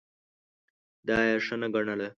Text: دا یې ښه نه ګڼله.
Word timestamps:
دا 1.07 1.17
یې 1.27 1.35
ښه 1.45 1.55
نه 1.61 1.67
ګڼله. 1.73 2.07